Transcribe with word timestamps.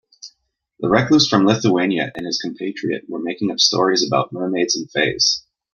The 0.79 0.89
recluse 0.89 1.27
from 1.27 1.45
Lithuania 1.45 2.11
and 2.15 2.25
his 2.25 2.39
compatriot 2.41 3.03
were 3.07 3.19
making 3.21 3.51
up 3.51 3.59
stories 3.59 4.03
about 4.03 4.33
mermaids 4.33 4.75
and 4.75 4.89
fays. 4.89 5.45